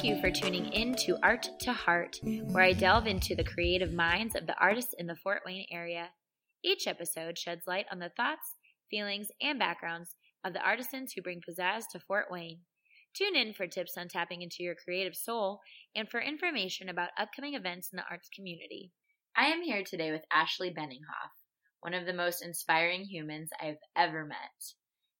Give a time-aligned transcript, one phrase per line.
[0.00, 3.92] Thank you for tuning in to Art to Heart, where I delve into the creative
[3.92, 6.08] minds of the artists in the Fort Wayne area.
[6.64, 8.56] Each episode sheds light on the thoughts,
[8.90, 12.60] feelings, and backgrounds of the artisans who bring pizzazz to Fort Wayne.
[13.14, 15.60] Tune in for tips on tapping into your creative soul
[15.94, 18.92] and for information about upcoming events in the arts community.
[19.36, 21.36] I am here today with Ashley Benninghoff,
[21.80, 24.72] one of the most inspiring humans I've ever met.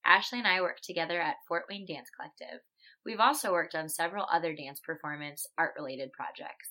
[0.07, 2.61] Ashley and I work together at Fort Wayne Dance Collective.
[3.05, 6.69] We've also worked on several other dance performance art related projects.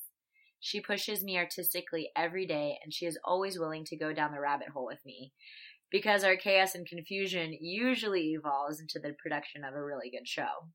[0.60, 4.40] She pushes me artistically every day, and she is always willing to go down the
[4.40, 5.32] rabbit hole with me
[5.92, 10.70] because our chaos and confusion usually evolves into the production of a really good show.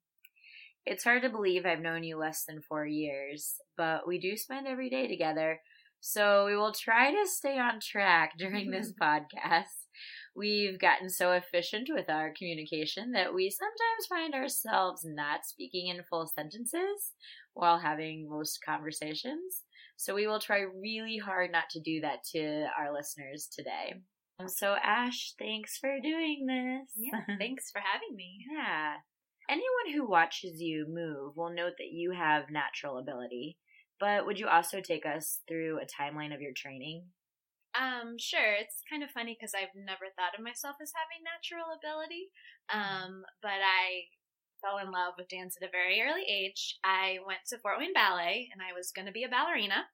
[0.86, 4.66] It's hard to believe I've known you less than four years, but we do spend
[4.66, 5.60] every day together,
[6.00, 9.83] so we will try to stay on track during this podcast.
[10.36, 16.02] We've gotten so efficient with our communication that we sometimes find ourselves not speaking in
[16.02, 17.12] full sentences
[17.52, 19.62] while having most conversations.
[19.96, 23.94] So we will try really hard not to do that to our listeners today.
[24.40, 26.90] Um, so, Ash, thanks for doing this.
[26.96, 28.44] Yeah, thanks for having me.
[28.52, 28.94] Yeah.
[29.48, 33.58] Anyone who watches you move will note that you have natural ability,
[34.00, 37.04] but would you also take us through a timeline of your training?
[37.74, 38.54] Um, sure.
[38.54, 42.30] It's kind of funny because I've never thought of myself as having natural ability.
[42.70, 44.06] Um, but I
[44.62, 46.78] fell in love with dance at a very early age.
[46.84, 49.84] I went to Fort Wayne Ballet and I was going to be a ballerina.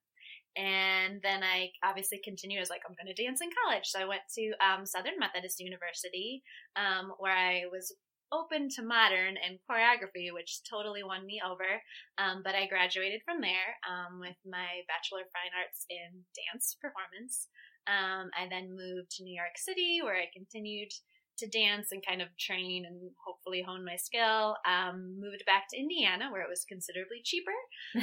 [0.57, 3.87] And then I obviously continued as like, I'm going to dance in college.
[3.87, 6.43] So I went to um, Southern Methodist University,
[6.77, 7.95] um, where I was
[8.33, 11.83] open to modern and choreography, which totally won me over.
[12.19, 16.77] Um, but I graduated from there um, with my Bachelor of Fine Arts in Dance
[16.79, 17.49] Performance.
[17.89, 20.91] Um, I then moved to New York City where I continued
[21.41, 24.57] to dance and kind of train and hopefully hone my skill.
[24.69, 27.57] Um, moved back to Indiana where it was considerably cheaper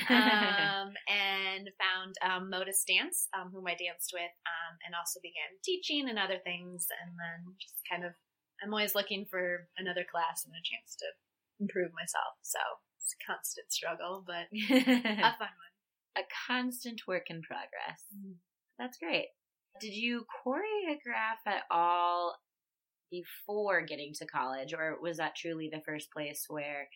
[0.09, 5.53] um, and found um, Modus Dance, um, whom I danced with, um, and also began
[5.63, 6.90] teaching and other things.
[6.90, 8.18] And then just kind of,
[8.62, 11.07] I'm always looking for another class and a chance to
[11.62, 12.41] improve myself.
[12.41, 12.59] So
[12.97, 15.73] it's a constant struggle, but a fun one.
[16.18, 18.02] A constant work in progress.
[18.09, 18.41] Mm.
[18.79, 19.29] That's great.
[19.80, 22.36] Did you choreograph at all
[23.12, 26.88] before getting to college, or was that truly the first place where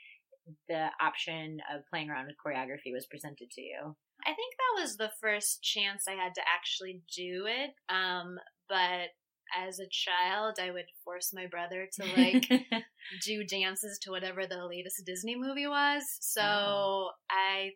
[0.68, 3.96] the option of playing around with choreography was presented to you?
[4.26, 7.72] I think that was the first chance I had to actually do it.
[7.90, 8.38] Um,
[8.70, 9.10] but
[9.58, 12.48] as a child, I would force my brother to like
[13.26, 16.04] do dances to whatever the latest Disney movie was.
[16.22, 17.10] So oh.
[17.30, 17.72] I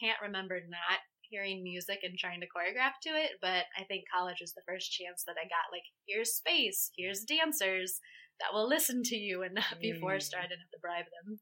[0.00, 4.38] can't remember not hearing music and trying to choreograph to it, but I think college
[4.40, 8.00] was the first chance that I got like, here's space, here's dancers
[8.40, 11.06] that will listen to you and not be forced, or I didn't have to bribe
[11.06, 11.38] them,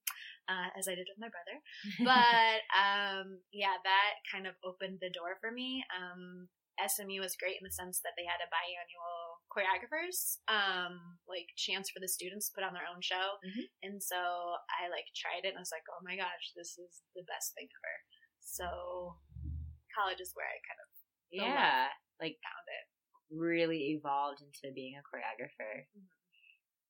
[0.48, 1.56] uh, as I did with my brother.
[2.04, 5.84] But um, yeah, that kind of opened the door for me.
[5.88, 6.48] Um,
[6.80, 11.92] SMU was great in the sense that they had a biannual choreographers, um, like chance
[11.92, 13.36] for the students to put on their own show.
[13.44, 13.66] Mm-hmm.
[13.84, 17.04] And so I like tried it and I was like, oh my gosh, this is
[17.12, 17.96] the best thing ever.
[18.40, 18.66] So
[19.92, 20.88] college is where I kind of
[21.32, 21.88] yeah
[22.20, 22.84] like found it
[23.32, 25.88] really evolved into being a choreographer.
[25.96, 26.08] Mm-hmm.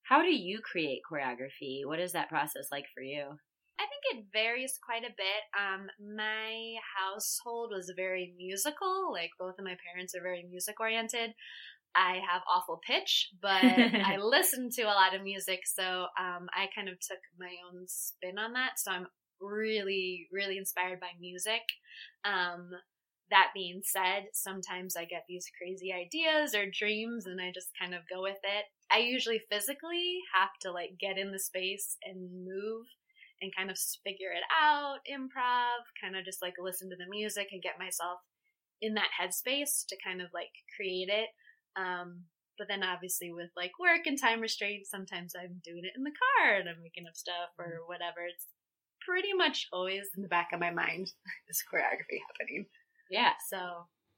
[0.02, 1.86] How do you create choreography?
[1.86, 3.38] What is that process like for you?
[3.78, 5.42] I think it varies quite a bit.
[5.58, 9.10] Um, my household was very musical.
[9.12, 11.34] Like both of my parents are very music oriented.
[11.94, 16.66] I have awful pitch, but I listen to a lot of music, so um, I
[16.74, 18.78] kind of took my own spin on that.
[18.78, 19.06] So I'm
[19.40, 21.62] really, really inspired by music.
[22.24, 22.70] Um,
[23.32, 27.94] that being said, sometimes I get these crazy ideas or dreams and I just kind
[27.94, 28.64] of go with it.
[28.92, 32.84] I usually physically have to like get in the space and move
[33.40, 37.48] and kind of figure it out, improv, kind of just like listen to the music
[37.50, 38.20] and get myself
[38.84, 41.32] in that headspace to kind of like create it.
[41.74, 42.28] Um,
[42.58, 46.12] but then obviously with like work and time restraints, sometimes I'm doing it in the
[46.12, 47.88] car and I'm making up stuff or mm-hmm.
[47.88, 48.28] whatever.
[48.28, 48.46] It's
[49.00, 51.10] pretty much always in the back of my mind,
[51.48, 52.66] this choreography happening.
[53.12, 53.32] Yeah.
[53.46, 53.58] So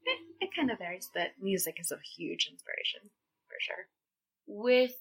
[0.05, 3.01] it, it kind of varies, but music is a huge inspiration
[3.49, 3.87] for sure.
[4.47, 4.95] With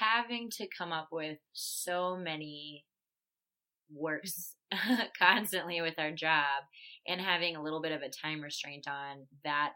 [0.00, 2.84] having to come up with so many
[3.94, 4.56] works
[5.18, 6.64] constantly with our job
[7.06, 9.74] and having a little bit of a time restraint on that,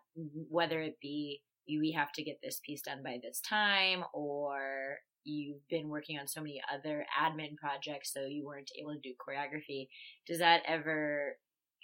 [0.51, 5.67] whether it be we have to get this piece done by this time or you've
[5.71, 9.87] been working on so many other admin projects so you weren't able to do choreography
[10.27, 11.37] does that ever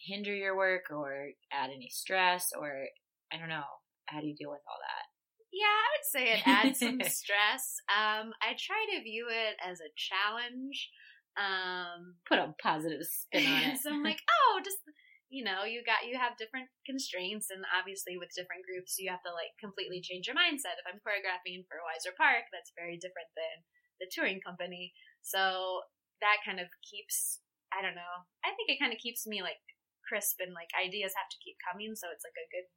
[0.06, 2.86] hinder your work or add any stress or
[3.32, 3.68] I don't know.
[4.06, 5.04] How do you deal with all that?
[5.52, 7.80] Yeah, I would say it adds some stress.
[7.88, 10.88] Um, I try to view it as a challenge.
[11.36, 13.78] Um, Put a positive spin on it.
[13.82, 14.80] so I'm like, oh, just
[15.28, 19.20] you know, you got you have different constraints, and obviously with different groups, you have
[19.28, 20.80] to like completely change your mindset.
[20.80, 23.60] If I'm choreographing for Weisser Park, that's very different than
[24.00, 24.96] the touring company.
[25.20, 25.84] So
[26.24, 29.60] that kind of keeps, I don't know, I think it kind of keeps me like
[30.08, 31.92] crisp and like ideas have to keep coming.
[31.92, 32.68] So it's like a good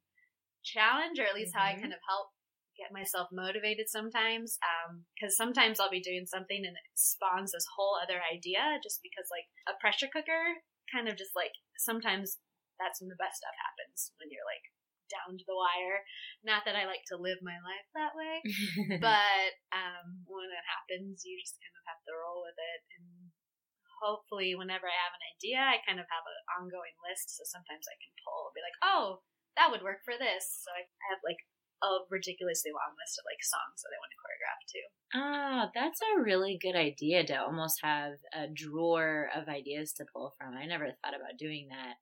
[0.62, 1.64] challenge, or at least mm-hmm.
[1.64, 1.88] how I mm-hmm.
[1.88, 2.36] kind of help
[2.76, 4.56] get myself motivated sometimes
[5.12, 9.04] because um, sometimes i'll be doing something and it spawns this whole other idea just
[9.04, 12.40] because like a pressure cooker kind of just like sometimes
[12.80, 14.64] that's when the best stuff happens when you're like
[15.12, 16.00] down to the wire
[16.40, 18.40] not that i like to live my life that way
[19.04, 23.11] but um, when it happens you just kind of have to roll with it and
[24.02, 27.86] hopefully whenever i have an idea i kind of have an ongoing list so sometimes
[27.86, 29.22] i can pull and be like oh
[29.54, 31.38] that would work for this so i have like
[31.82, 34.86] a ridiculously long list of like songs that I want to choreograph too.
[35.14, 40.34] Ah, that's a really good idea to almost have a drawer of ideas to pull
[40.38, 40.54] from.
[40.54, 41.96] I never thought about doing that.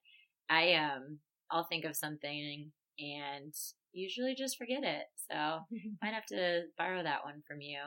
[0.49, 1.19] I um
[1.49, 3.53] I'll think of something and
[3.91, 5.05] usually just forget it.
[5.29, 5.35] So
[6.01, 7.79] might have to borrow that one from you.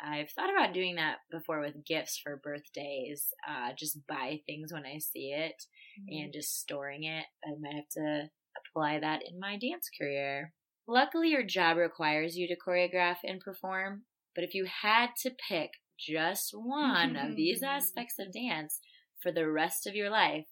[0.00, 3.28] I've thought about doing that before with gifts for birthdays.
[3.48, 5.54] Uh, just buy things when I see it
[6.00, 6.24] mm-hmm.
[6.24, 7.24] and just storing it.
[7.44, 10.52] I might have to apply that in my dance career.
[10.86, 14.02] Luckily, your job requires you to choreograph and perform,
[14.34, 18.80] but if you had to pick just one of these aspects of dance
[19.22, 20.46] for the rest of your life,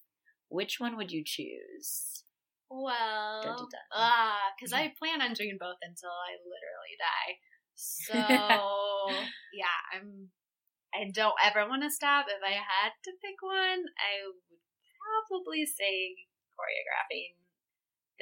[0.49, 2.25] which one would you choose?
[2.71, 7.37] Well, ah, because I plan on doing both until I literally die.
[7.77, 8.15] So
[9.53, 10.29] yeah, I'm.
[10.93, 12.27] I don't ever want to stop.
[12.29, 14.61] If I had to pick one, I would
[15.01, 17.41] probably say choreographing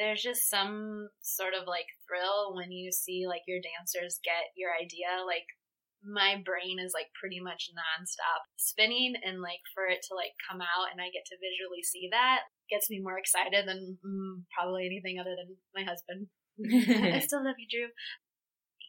[0.00, 4.70] there's just some sort of like thrill when you see like your dancers get your
[4.72, 5.44] idea like
[6.00, 10.64] my brain is like pretty much nonstop spinning and like for it to like come
[10.64, 14.88] out and I get to visually see that gets me more excited than mm, probably
[14.88, 16.32] anything other than my husband.
[17.12, 17.92] I still love you, Drew.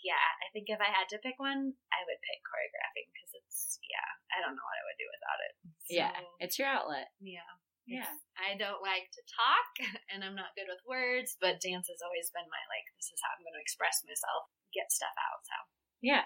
[0.01, 3.77] Yeah, I think if I had to pick one, I would pick choreographing because it's
[3.86, 5.53] yeah, I don't know what I would do without it.
[5.62, 7.13] So, yeah, it's your outlet.
[7.21, 7.45] Yeah.
[7.86, 8.13] Yeah.
[8.38, 9.69] I don't like to talk
[10.13, 13.21] and I'm not good with words, but dance has always been my like this is
[13.21, 15.42] how I'm going to express myself, get stuff out.
[15.45, 15.57] So,
[16.01, 16.25] yeah.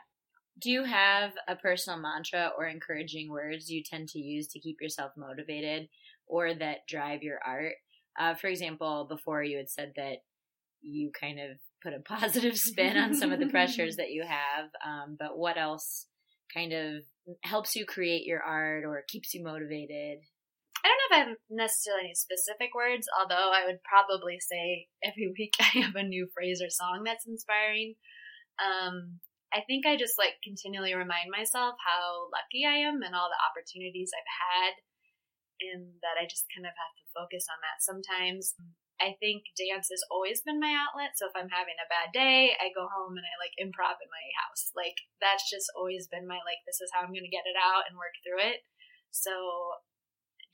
[0.60, 4.80] Do you have a personal mantra or encouraging words you tend to use to keep
[4.80, 5.90] yourself motivated
[6.28, 7.76] or that drive your art?
[8.18, 10.24] Uh, for example, before you had said that
[10.82, 14.66] you kind of put a positive spin on some of the pressures that you have,
[14.86, 16.08] um, but what else
[16.54, 17.04] kind of
[17.44, 20.20] helps you create your art or keeps you motivated?
[20.84, 24.88] I don't know if I have necessarily any specific words, although I would probably say
[25.02, 27.96] every week I have a new phrase or song that's inspiring.
[28.62, 29.22] Um,
[29.54, 33.46] I think I just like continually remind myself how lucky I am and all the
[33.46, 34.74] opportunities I've had,
[35.72, 38.54] and that I just kind of have to focus on that sometimes.
[38.96, 41.20] I think dance has always been my outlet.
[41.20, 44.08] So if I'm having a bad day, I go home and I like improv in
[44.08, 44.72] my house.
[44.72, 47.60] Like that's just always been my like this is how I'm going to get it
[47.60, 48.64] out and work through it.
[49.12, 49.36] So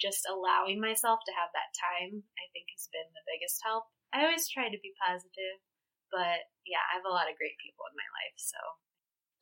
[0.02, 3.86] just allowing myself to have that time, I think has been the biggest help.
[4.10, 5.62] I always try to be positive,
[6.10, 8.58] but yeah, I have a lot of great people in my life, so.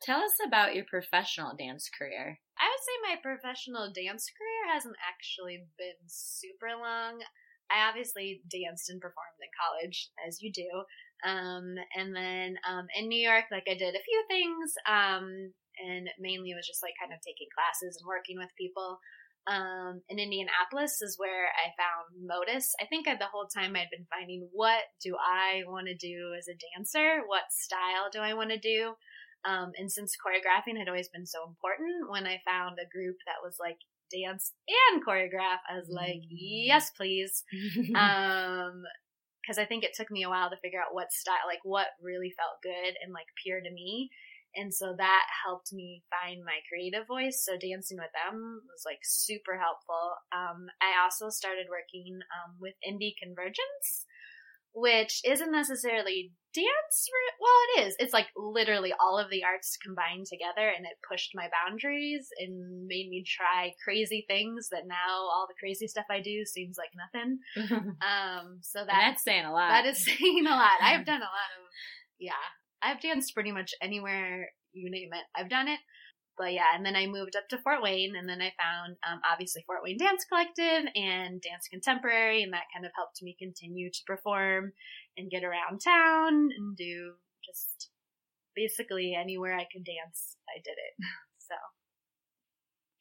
[0.04, 2.40] Tell us about your professional dance career.
[2.56, 7.20] I would say my professional dance career hasn't actually been super long.
[7.70, 10.68] I obviously danced and performed in college, as you do.
[11.24, 16.10] Um, and then um, in New York, like I did a few things, um, and
[16.18, 18.98] mainly it was just like kind of taking classes and working with people
[19.46, 22.74] um, in Indianapolis is where I found Modus.
[22.80, 26.46] I think the whole time I'd been finding what do I want to do as
[26.48, 27.22] a dancer?
[27.26, 28.94] What style do I want to do?
[29.44, 33.40] Um, and since choreographing had always been so important, when I found a group that
[33.42, 33.78] was like
[34.10, 34.52] dance
[34.92, 36.66] and choreograph, I was like, mm.
[36.66, 37.44] yes, please.
[37.94, 38.84] um,
[39.40, 41.88] because I think it took me a while to figure out what style, like what
[42.02, 44.10] really felt good and like pure to me.
[44.54, 47.42] And so that helped me find my creative voice.
[47.44, 50.18] So dancing with them was like super helpful.
[50.32, 54.06] Um, I also started working um, with Indy Convergence,
[54.74, 57.08] which isn't necessarily dance.
[57.40, 57.96] Well, it is.
[57.98, 62.86] It's like literally all of the arts combined together, and it pushed my boundaries and
[62.86, 66.90] made me try crazy things that now all the crazy stuff I do seems like
[66.94, 67.38] nothing.
[68.02, 69.70] um, so that, that's saying a lot.
[69.70, 70.78] That is saying a lot.
[70.82, 71.64] I've done a lot of,
[72.18, 72.32] yeah,
[72.82, 75.24] I've danced pretty much anywhere you name it.
[75.34, 75.80] I've done it.
[76.40, 79.20] But yeah, and then I moved up to Fort Wayne, and then I found um,
[79.30, 83.90] obviously Fort Wayne Dance Collective and Dance Contemporary, and that kind of helped me continue
[83.90, 84.72] to perform
[85.18, 87.12] and get around town and do
[87.44, 87.90] just
[88.56, 91.04] basically anywhere I could dance, I did it.
[91.50, 91.56] So.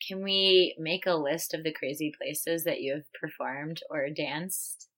[0.08, 4.90] Can we make a list of the crazy places that you have performed or danced?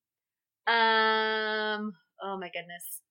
[0.67, 1.91] Um,
[2.23, 3.01] oh my goodness.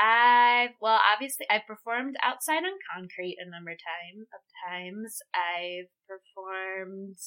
[0.00, 5.18] I've well, obviously, I've performed outside on concrete a number of time of times.
[5.34, 7.18] I've performed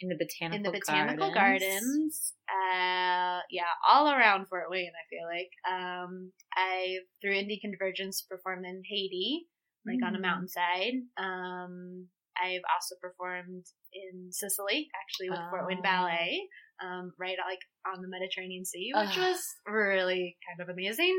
[0.00, 1.64] in the botanical in the botanical gardens.
[1.64, 2.32] gardens.
[2.48, 4.92] Uh, yeah, all around Fort Wayne.
[4.92, 9.46] I feel like um, I through Indy Convergence performed in Haiti,
[9.86, 10.06] like mm.
[10.06, 10.22] on a mm.
[10.22, 11.00] mountainside.
[11.16, 15.48] Um, I've also performed in Sicily, actually with oh.
[15.50, 16.48] Fort Wayne Ballet,
[16.82, 21.14] um, right like on the Mediterranean Sea, which was really kind of amazing.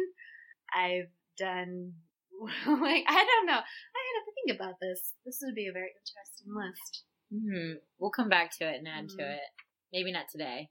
[0.74, 1.94] I've done
[2.68, 3.54] like I don't know.
[3.54, 5.14] I had to think about this.
[5.26, 7.04] This would be a very interesting list.
[7.34, 7.78] Mm-hmm.
[8.00, 9.18] We'll come back to it and add mm-hmm.
[9.18, 9.42] to it.
[9.94, 10.70] Maybe not today.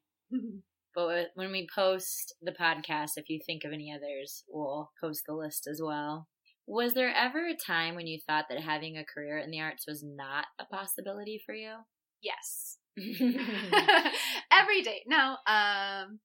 [0.95, 5.35] but when we post the podcast, if you think of any others, we'll post the
[5.35, 6.29] list as well.
[6.67, 9.85] Was there ever a time when you thought that having a career in the arts
[9.87, 11.75] was not a possibility for you?
[12.23, 12.79] Yes.
[12.97, 15.03] Every day.
[15.07, 15.37] No.
[15.47, 16.21] Um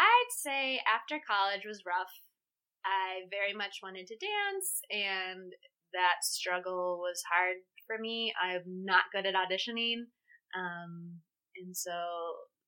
[0.00, 2.10] I'd say after college was rough.
[2.84, 5.52] I very much wanted to dance and
[5.92, 7.56] that struggle was hard
[7.86, 8.32] for me.
[8.38, 10.06] I'm not good at auditioning.
[10.54, 11.20] Um,
[11.56, 11.90] and so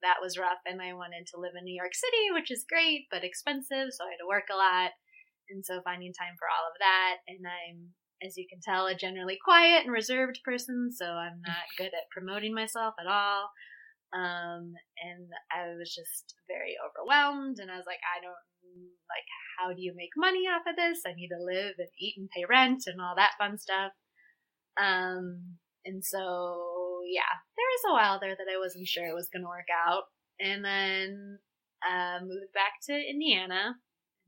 [0.02, 0.61] that was rough.
[0.66, 3.95] And I wanted to live in New York City, which is great, but expensive.
[3.95, 4.90] So I had to work a lot.
[5.50, 7.23] And so finding time for all of that.
[7.31, 7.95] And I'm,
[8.26, 10.90] as you can tell, a generally quiet and reserved person.
[10.90, 13.50] So I'm not good at promoting myself at all.
[14.12, 17.59] Um, and I was just very overwhelmed.
[17.59, 18.45] And I was like, I don't
[19.09, 19.28] like,
[19.59, 21.04] how do you make money off of this?
[21.07, 23.92] I need to live and eat and pay rent and all that fun stuff.
[24.81, 29.33] Um, and so, yeah, there was a while there that I wasn't sure it was
[29.33, 30.12] going to work out.
[30.40, 31.38] And then
[31.85, 33.76] uh, moved back to Indiana.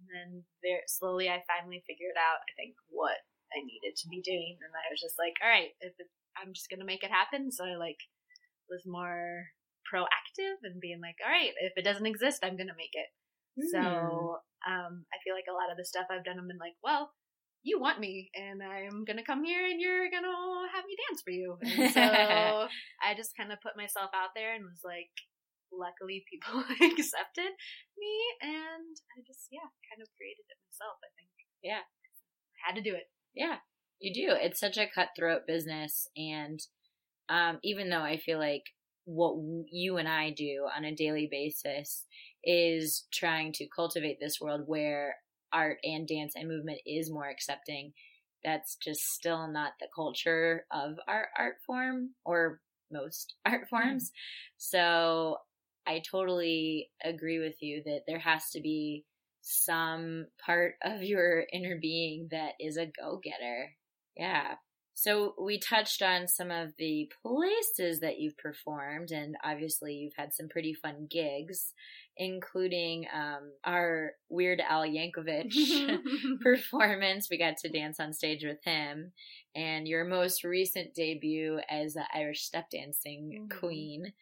[0.00, 3.20] And then very slowly I finally figured out, I think, what
[3.52, 4.58] I needed to be doing.
[4.60, 7.14] And I was just like, all right, if it, I'm just going to make it
[7.14, 7.52] happen.
[7.52, 8.00] So I like
[8.68, 9.46] was more
[9.86, 13.10] proactive and being like, all right, if it doesn't exist, I'm going to make it.
[13.58, 13.70] Mm.
[13.70, 13.82] So
[14.66, 17.12] um, I feel like a lot of the stuff I've done, I've been like, well,
[17.64, 21.32] you want me and I'm gonna come here and you're gonna have me dance for
[21.32, 21.56] you.
[21.64, 22.00] And so
[23.00, 25.08] I just kind of put myself out there and was like,
[25.72, 26.60] luckily people
[26.92, 27.52] accepted
[27.96, 28.14] me
[28.44, 31.32] and I just, yeah, kind of created it myself, I think.
[31.64, 31.88] Yeah.
[32.60, 33.08] I had to do it.
[33.34, 33.64] Yeah,
[33.98, 34.36] you do.
[34.36, 36.08] It's such a cutthroat business.
[36.16, 36.60] And
[37.28, 38.64] um, even though I feel like
[39.04, 39.34] what
[39.70, 42.04] you and I do on a daily basis
[42.42, 45.16] is trying to cultivate this world where
[45.52, 47.92] art and dance and movement is more accepting,
[48.42, 53.76] that's just still not the culture of our art form or most art mm-hmm.
[53.76, 54.04] forms.
[54.04, 54.54] Mm-hmm.
[54.58, 55.38] So
[55.86, 59.04] I totally agree with you that there has to be
[59.42, 63.70] some part of your inner being that is a go getter.
[64.16, 64.54] Yeah.
[64.96, 70.32] So we touched on some of the places that you've performed, and obviously you've had
[70.32, 71.72] some pretty fun gigs
[72.16, 75.52] including um, our Weird Al Yankovic
[76.40, 77.28] performance.
[77.30, 79.12] We got to dance on stage with him,
[79.54, 83.58] and your most recent debut as the Irish step dancing mm-hmm.
[83.58, 84.12] queen.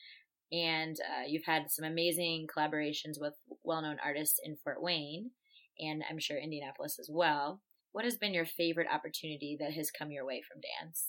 [0.50, 5.30] And uh, you've had some amazing collaborations with well known artists in Fort Wayne,
[5.78, 7.60] and I'm sure Indianapolis as well.
[7.92, 11.08] What has been your favorite opportunity that has come your way from dance?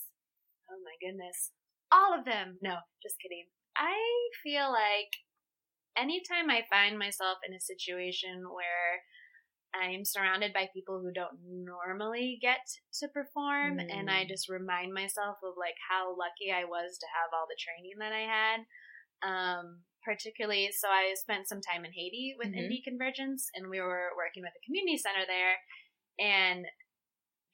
[0.70, 1.50] Oh my goodness.
[1.90, 2.58] All of them.
[2.62, 3.46] No, just kidding.
[3.76, 3.96] I
[4.42, 5.12] feel like
[5.96, 9.02] anytime I find myself in a situation where
[9.74, 12.62] I'm surrounded by people who don't normally get
[13.00, 13.90] to perform, mm.
[13.90, 14.28] and I mm.
[14.28, 18.14] just remind myself of like how lucky I was to have all the training that
[18.14, 18.60] I had.
[19.24, 22.70] Um, particularly, so I spent some time in Haiti with mm-hmm.
[22.70, 25.56] Indy Convergence, and we were working with a community center there,
[26.18, 26.66] and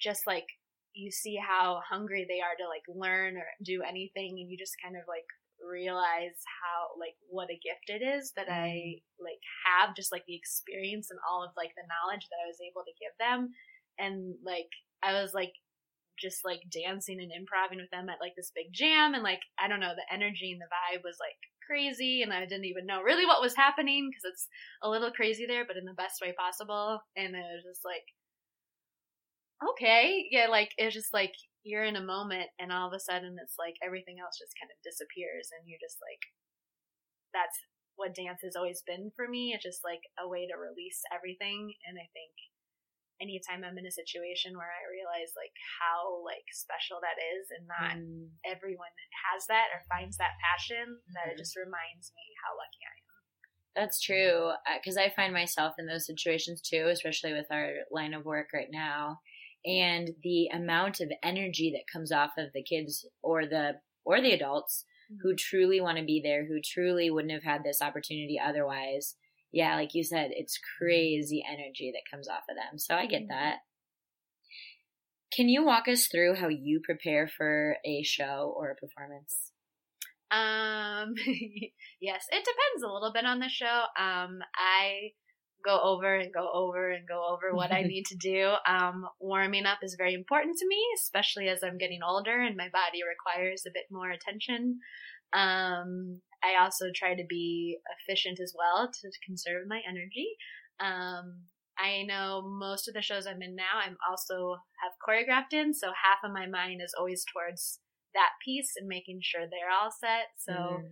[0.01, 0.47] just like
[0.93, 4.77] you see how hungry they are to like learn or do anything, and you just
[4.83, 5.27] kind of like
[5.61, 9.03] realize how like what a gift it is that I mm.
[9.21, 12.61] like have just like the experience and all of like the knowledge that I was
[12.65, 13.53] able to give them
[14.01, 14.73] and like
[15.05, 15.53] I was like
[16.17, 19.69] just like dancing and improvising with them at like this big jam and like I
[19.69, 23.01] don't know the energy and the vibe was like crazy and I didn't even know
[23.01, 24.49] really what was happening because it's
[24.83, 28.05] a little crazy there but in the best way possible and it was just like
[29.61, 33.37] okay yeah like it's just like you're in a moment and all of a sudden
[33.43, 36.25] it's like everything else just kind of disappears and you're just like
[37.37, 37.57] that's
[38.01, 41.77] what dance has always been for me it's just like a way to release everything
[41.85, 42.33] and i think
[43.21, 47.69] anytime i'm in a situation where i realize like how like special that is and
[47.69, 48.33] not mm.
[48.49, 48.97] everyone
[49.29, 51.13] has that or finds that passion mm-hmm.
[51.13, 51.45] that it mm-hmm.
[51.45, 53.13] just reminds me how lucky i am
[53.77, 58.17] that's true because uh, i find myself in those situations too especially with our line
[58.17, 59.21] of work right now
[59.65, 63.75] and the amount of energy that comes off of the kids or the
[64.05, 64.85] or the adults
[65.23, 69.17] who truly want to be there, who truly wouldn't have had this opportunity otherwise.
[69.53, 72.79] Yeah, like you said, it's crazy energy that comes off of them.
[72.79, 73.57] So I get that.
[75.33, 79.53] Can you walk us through how you prepare for a show or a performance?
[80.31, 81.15] Um,
[82.01, 83.85] yes, it depends a little bit on the show.
[83.99, 85.13] Um, I
[85.65, 88.53] go over and go over and go over what I need to do.
[88.67, 92.69] Um, warming up is very important to me, especially as I'm getting older and my
[92.69, 94.79] body requires a bit more attention.
[95.33, 100.37] Um, I also try to be efficient as well to conserve my energy.
[100.81, 101.45] Um,
[101.79, 105.89] I know most of the shows I'm in now, I'm also have choreographed in, so
[105.89, 107.81] half of my mind is always towards
[108.15, 110.29] that piece and making sure they're all set.
[110.37, 110.89] So, mm.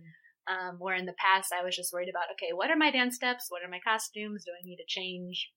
[0.49, 3.15] Um, where in the past I was just worried about, okay, what are my dance
[3.15, 3.45] steps?
[3.49, 4.43] What are my costumes?
[4.43, 5.51] Do I need to change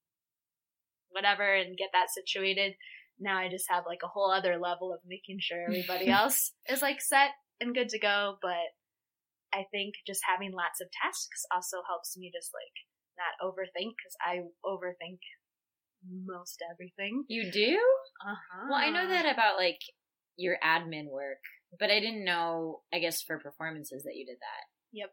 [1.11, 2.75] whatever and get that situated?
[3.19, 6.83] Now I just have like a whole other level of making sure everybody else is
[6.83, 7.31] like set
[7.61, 8.37] and good to go.
[8.43, 8.77] But
[9.53, 12.77] I think just having lots of tasks also helps me just like
[13.17, 15.21] not overthink because I overthink
[16.27, 17.25] most everything.
[17.29, 17.79] You do?
[18.27, 18.67] Uh huh.
[18.71, 19.81] Well, I know that about like
[20.37, 21.41] your admin work,
[21.79, 22.83] but I didn't know.
[22.93, 24.72] I guess for performances that you did that.
[24.93, 25.11] Yep.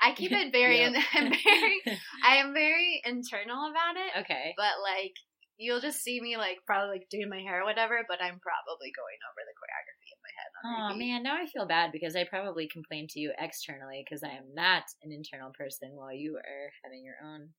[0.00, 0.80] I keep it very.
[0.80, 0.92] yep.
[1.14, 1.82] I'm very.
[2.26, 4.24] I am very internal about it.
[4.24, 4.54] Okay.
[4.56, 5.14] But like,
[5.58, 8.90] you'll just see me like probably like doing my hair or whatever, but I'm probably
[8.94, 10.50] going over the choreography in my head.
[10.64, 14.30] oh man, now I feel bad because I probably complained to you externally because I
[14.30, 17.50] am not an internal person while you are having your own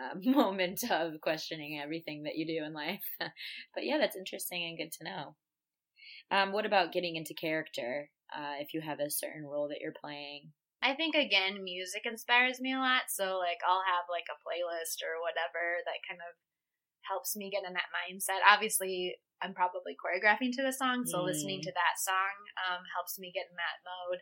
[0.00, 3.04] uh, moment of questioning everything that you do in life.
[3.18, 5.34] but yeah, that's interesting and good to know.
[6.30, 8.08] Um, what about getting into character?
[8.34, 10.50] Uh, if you have a certain role that you're playing,
[10.84, 13.08] I think again, music inspires me a lot.
[13.08, 16.36] So like, I'll have like a playlist or whatever that kind of
[17.08, 18.44] helps me get in that mindset.
[18.44, 21.32] Obviously, I'm probably choreographing to the song, so mm.
[21.32, 22.36] listening to that song
[22.68, 24.20] um, helps me get in that mode.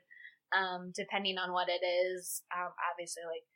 [0.52, 3.46] Um, depending on what it is, um, obviously, like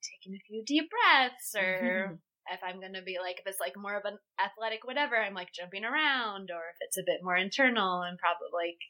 [0.00, 2.16] taking a few deep breaths or
[2.52, 5.34] if I'm going to be like, if it's like more of an athletic whatever, I'm
[5.34, 8.80] like jumping around, or if it's a bit more internal, and probably like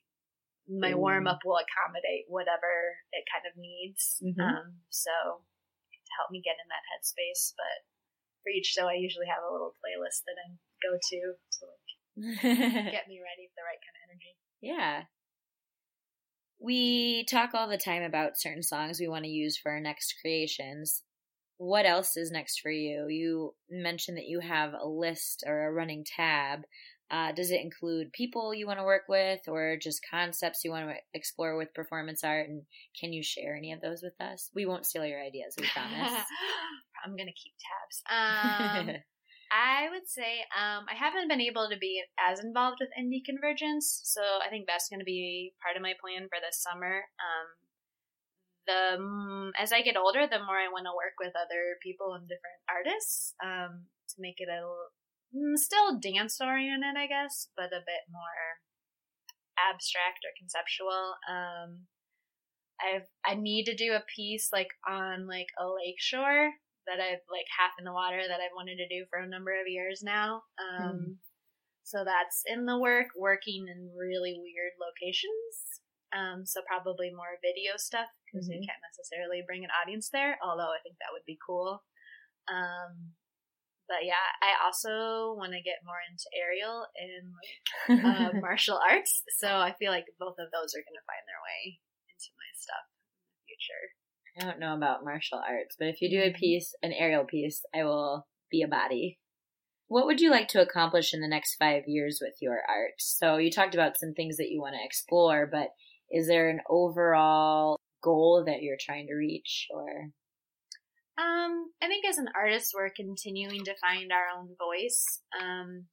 [0.69, 1.01] my mm.
[1.01, 4.19] warm up will accommodate whatever it kind of needs.
[4.23, 4.43] Mm-hmm.
[4.43, 7.55] Um, so to help me get in that headspace.
[7.55, 7.87] But
[8.43, 10.47] for each show, I usually have a little playlist that I
[10.83, 11.89] go to to like
[12.97, 14.35] get me ready for the right kind of energy.
[14.61, 15.05] Yeah.
[16.59, 20.15] We talk all the time about certain songs we want to use for our next
[20.21, 21.03] creations
[21.59, 23.09] what else is next for you?
[23.09, 26.61] You mentioned that you have a list or a running tab.
[27.11, 30.89] Uh, does it include people you want to work with or just concepts you want
[30.89, 32.49] to explore with performance art?
[32.49, 32.63] And
[32.99, 34.51] can you share any of those with us?
[34.55, 36.25] We won't steal your ideas, we promise.
[37.05, 38.03] I'm going to keep tabs.
[38.97, 38.97] Um,
[39.47, 44.01] I would say um, I haven't been able to be as involved with Indy Convergence,
[44.03, 47.07] so I think that's going to be part of my plan for this summer.
[47.23, 47.47] Um,
[48.67, 52.15] the mm, as I get older, the more I want to work with other people
[52.19, 54.91] and different artists um, to make it a little,
[55.57, 58.63] still dance oriented, I guess, but a bit more
[59.57, 61.17] abstract or conceptual.
[61.29, 61.89] Um,
[62.77, 66.53] I've I need to do a piece like on like a lake shore
[66.87, 69.53] that I've like half in the water that I've wanted to do for a number
[69.57, 70.43] of years now.
[70.61, 71.13] Um, mm.
[71.83, 75.83] So that's in the work, working in really weird locations.
[76.15, 78.63] Um, so probably more video stuff because mm-hmm.
[78.63, 80.39] you can't necessarily bring an audience there.
[80.43, 81.83] Although I think that would be cool.
[82.47, 83.15] Um,
[83.89, 89.23] but yeah, I also want to get more into aerial and like, uh, martial arts.
[89.39, 91.79] So I feel like both of those are going to find their way
[92.11, 93.85] into my stuff in the future.
[94.39, 96.39] I don't know about martial arts, but if you do a mm-hmm.
[96.39, 99.19] piece, an aerial piece, I will be a body.
[99.89, 102.95] What would you like to accomplish in the next five years with your art?
[102.99, 105.69] So you talked about some things that you want to explore, but
[106.11, 110.11] is there an overall goal that you're trying to reach or
[111.19, 115.85] um i think as an artist we're continuing to find our own voice um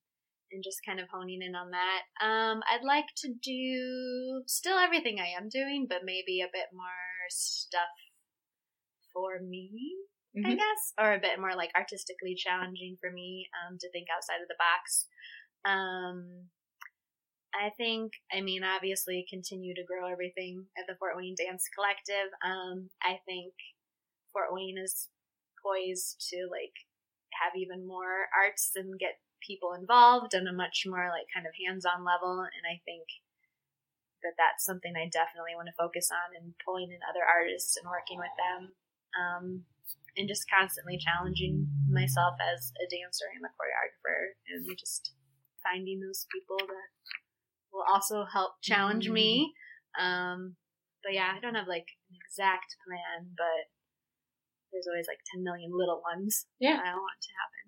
[0.51, 5.17] and just kind of honing in on that um i'd like to do still everything
[5.19, 7.95] i am doing but maybe a bit more stuff
[9.13, 9.71] for me
[10.37, 10.51] mm-hmm.
[10.51, 14.41] i guess or a bit more like artistically challenging for me um to think outside
[14.41, 15.07] of the box
[15.65, 16.49] um
[17.53, 22.33] I think, I mean, obviously continue to grow everything at the Fort Wayne Dance Collective.
[22.43, 23.53] Um, I think
[24.33, 25.07] Fort Wayne is
[25.61, 26.73] poised to like
[27.39, 31.53] have even more arts and get people involved on a much more like kind of
[31.55, 32.41] hands-on level.
[32.41, 33.07] And I think
[34.23, 37.87] that that's something I definitely want to focus on and pulling in other artists and
[37.87, 38.73] working with them.
[39.13, 39.45] Um,
[40.17, 45.13] and just constantly challenging myself as a dancer and a choreographer and just
[45.63, 46.89] finding those people that
[47.73, 49.13] will also help challenge mm-hmm.
[49.13, 49.53] me
[49.99, 50.55] Um,
[51.03, 53.69] but yeah, I don't have like an exact plan, but
[54.73, 56.77] there's always like 10 million little ones Yeah.
[56.77, 57.65] that I want to happen.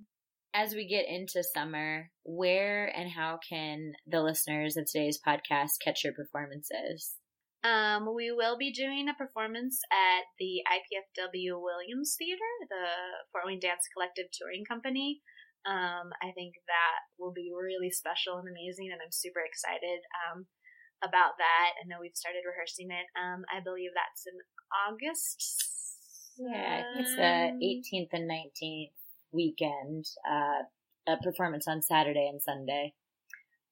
[0.55, 6.03] As we get into summer, where and how can the listeners of today's podcast catch
[6.03, 7.15] your performances?
[7.65, 12.85] Um, we will be doing a performance at the IPFW Williams Theater, the
[13.33, 15.21] Fort Wayne Dance Collective Touring Company.
[15.65, 19.97] Um, I think that will be really special and amazing, and I'm super excited
[20.29, 20.45] um,
[21.01, 21.73] about that.
[21.81, 23.09] I know we've started rehearsing it.
[23.17, 24.37] Um, I believe that's in
[24.85, 25.41] August.
[26.37, 28.93] Yeah, it's Um, the 18th and 19th
[29.31, 30.05] weekend.
[30.27, 30.63] Uh,
[31.07, 32.95] a performance on Saturday and Sunday.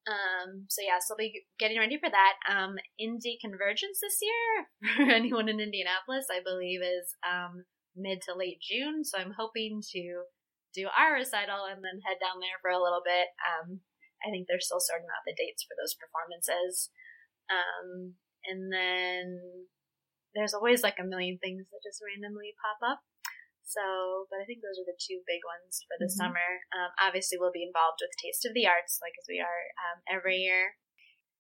[0.06, 2.36] Um, so yeah, so we'll be getting ready for that.
[2.48, 7.64] Um, Indy Convergence this year for anyone in Indianapolis, I believe, is um,
[7.96, 9.04] mid to late June.
[9.06, 10.24] So I'm hoping to
[10.76, 13.32] do our recital and then head down there for a little bit.
[13.42, 13.80] Um,
[14.26, 16.92] I think they're still sorting out the dates for those performances.
[17.48, 19.40] Um, and then
[20.36, 23.00] there's always like a million things that just randomly pop up.
[23.64, 26.18] So, but I think those are the two big ones for the Mhm.
[26.18, 26.50] summer.
[26.76, 30.04] Um, obviously, we'll be involved with Taste of the Arts, like as we are um,
[30.10, 30.78] every year.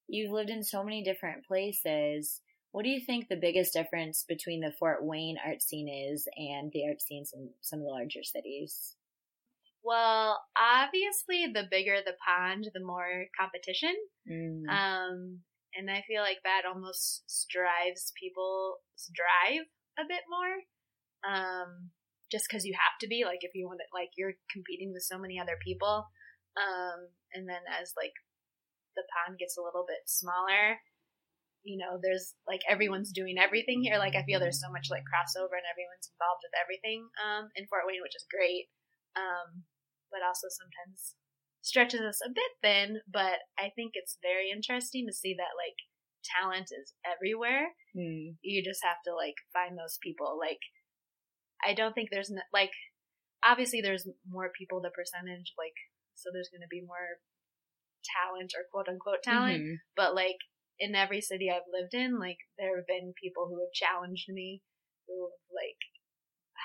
[0.08, 2.42] You've lived in so many different places.
[2.72, 6.72] What do you think the biggest difference between the Fort Wayne art scene is and
[6.72, 8.96] the art scenes in some of the larger cities?
[9.84, 13.94] Well, obviously, the bigger the pond, the more competition.
[14.30, 14.70] Mm.
[14.70, 15.44] Um,
[15.78, 18.80] and I feel like that almost drives people's
[19.14, 19.66] drive
[19.98, 20.56] a bit more.
[21.24, 21.92] Um,
[22.34, 25.06] just because you have to be like if you want to like you're competing with
[25.06, 26.10] so many other people.
[26.58, 28.14] Um, and then as like
[28.98, 30.82] the pond gets a little bit smaller,
[31.62, 34.02] you know, there's like everyone's doing everything here.
[34.02, 37.70] Like I feel there's so much like crossover and everyone's involved with everything um, in
[37.70, 38.68] Fort Wayne, which is great.
[39.14, 39.64] Um,
[40.10, 41.18] but also sometimes
[41.64, 43.02] stretches us a bit thin.
[43.12, 45.80] But I think it's very interesting to see that like
[46.22, 47.74] talent is everywhere.
[47.98, 48.36] Mm.
[48.44, 50.38] You just have to like find those people.
[50.38, 50.62] Like
[51.66, 52.72] I don't think there's like
[53.44, 55.76] obviously there's more people the percentage like
[56.16, 57.20] so there's going to be more
[58.08, 59.76] talent or quote unquote talent Mhm.
[59.96, 60.38] but like
[60.80, 64.62] in every city I've lived in, like there have been people who have challenged me,
[65.08, 65.80] who have like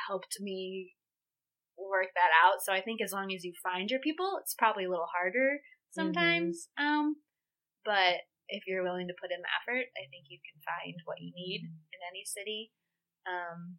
[0.09, 0.95] helped me
[1.79, 2.59] work that out.
[2.63, 5.61] So I think as long as you find your people, it's probably a little harder
[5.91, 6.69] sometimes.
[6.77, 7.17] Um,
[7.85, 11.21] but if you're willing to put in the effort, I think you can find what
[11.21, 12.73] you need in any city.
[13.27, 13.79] Um,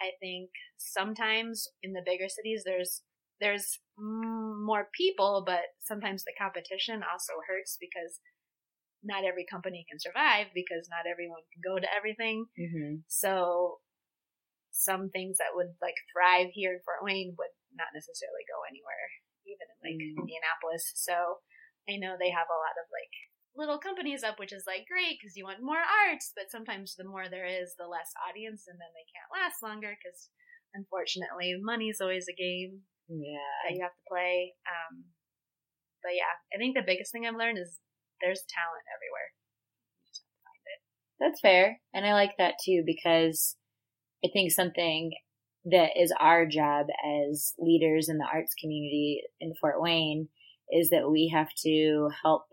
[0.00, 3.02] I think sometimes in the bigger cities, there's
[3.40, 8.18] there's more people, but sometimes the competition also hurts because
[9.04, 12.46] not every company can survive because not everyone can go to everything.
[12.58, 13.02] Mhm.
[13.06, 13.78] So
[14.78, 19.06] some things that would like thrive here in Fort Wayne would not necessarily go anywhere,
[19.42, 20.22] even in like Mm.
[20.22, 20.94] Indianapolis.
[20.94, 21.42] So
[21.90, 23.10] I know they have a lot of like
[23.58, 27.02] little companies up, which is like great because you want more arts, but sometimes the
[27.02, 30.30] more there is, the less audience, and then they can't last longer because
[30.78, 33.50] unfortunately money's always a game Yeah.
[33.66, 34.54] that you have to play.
[34.62, 35.10] Um,
[36.06, 37.82] but yeah, I think the biggest thing I've learned is
[38.22, 39.34] there's talent everywhere.
[40.06, 40.80] You just have to find it.
[41.18, 41.82] That's fair.
[41.90, 43.57] And I like that too because
[44.24, 45.12] I think something
[45.64, 50.28] that is our job as leaders in the arts community in Fort Wayne
[50.70, 52.46] is that we have to help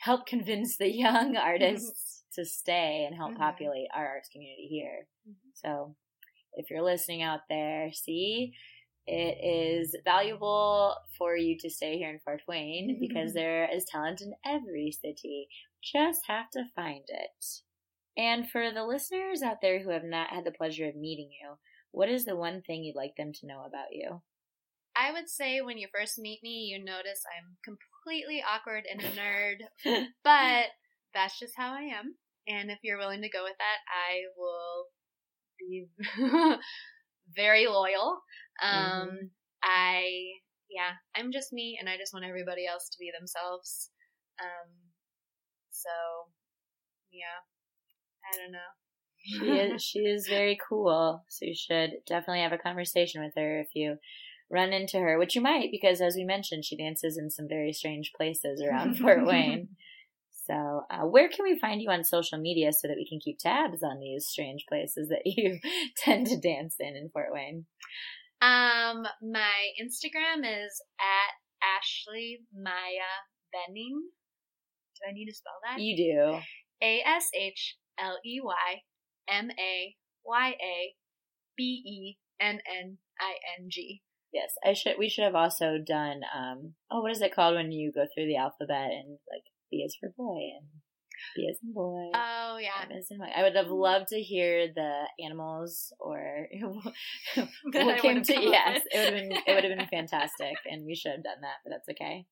[0.00, 3.38] help convince the young artists to stay and help Mhm.
[3.38, 5.06] populate our arts community here.
[5.28, 5.34] Mhm.
[5.54, 5.96] So
[6.54, 8.54] if you're listening out there, see
[9.06, 14.20] it is valuable for you to stay here in Fort Wayne because there is talent
[14.22, 15.48] in every city.
[15.82, 17.44] Just have to find it.
[18.16, 21.56] And for the listeners out there who have not had the pleasure of meeting you,
[21.90, 24.22] what is the one thing you'd like them to know about you?
[24.96, 29.10] I would say when you first meet me, you notice I'm completely awkward and a
[29.10, 30.66] nerd, but
[31.12, 32.14] that's just how I am.
[32.46, 34.86] And if you're willing to go with that, I will
[35.58, 35.86] be
[37.34, 38.20] very loyal.
[38.62, 39.30] Um,
[39.62, 40.10] I,
[40.70, 43.90] yeah, I'm just me, and I just want everybody else to be themselves.
[44.40, 44.70] Um,
[45.70, 45.90] so,
[47.10, 47.42] yeah,
[48.32, 48.58] I don't know.
[49.24, 51.24] she is she is very cool.
[51.28, 53.96] So you should definitely have a conversation with her if you
[54.50, 57.72] run into her, which you might because as we mentioned, she dances in some very
[57.72, 59.68] strange places around Fort Wayne.
[60.46, 63.38] So, uh, where can we find you on social media so that we can keep
[63.38, 65.58] tabs on these strange places that you
[65.96, 67.64] tend to dance in in Fort Wayne?
[68.42, 71.32] Um, my Instagram is at
[71.62, 74.02] Ashley Maya Benning.
[74.96, 75.80] Do I need to spell that?
[75.80, 76.38] You do.
[76.82, 78.82] A S H L E Y
[79.28, 80.94] M A Y A
[81.56, 84.02] B E N N I N G.
[84.32, 84.98] Yes, I should.
[84.98, 86.22] We should have also done.
[86.36, 89.78] Um, oh, what is it called when you go through the alphabet and like B
[89.78, 90.66] is for boy and
[91.36, 92.10] B is in boy.
[92.14, 92.82] Oh yeah.
[92.82, 93.32] M as in Mike.
[93.36, 96.48] I would have loved to hear the animals or
[97.72, 100.94] what came to yes, it would have been it would have been fantastic, and we
[100.94, 102.26] should have done that, but that's okay.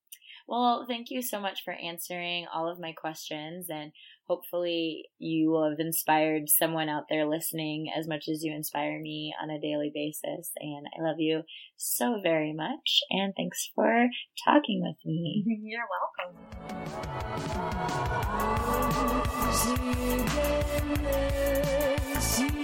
[0.46, 3.92] Well, thank you so much for answering all of my questions, and
[4.26, 9.34] hopefully you will have inspired someone out there listening as much as you inspire me
[9.42, 10.50] on a daily basis.
[10.56, 11.42] And I love you
[11.76, 14.08] so very much, and thanks for
[14.44, 15.44] talking with me.
[15.62, 16.36] You're welcome.
[22.20, 22.62] See